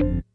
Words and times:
you 0.00 0.33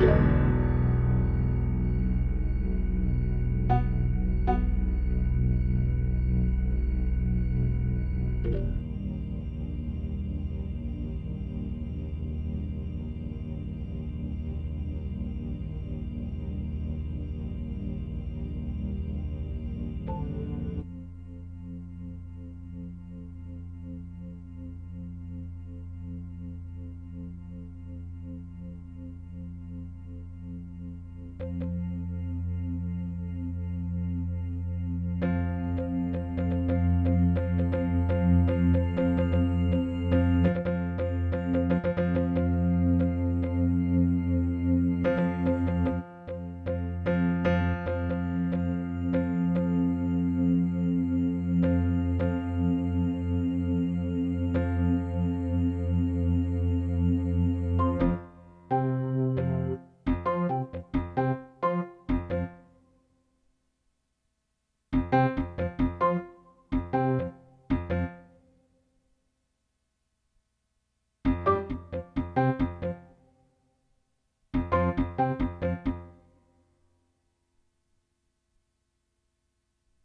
Yeah. 0.00 0.37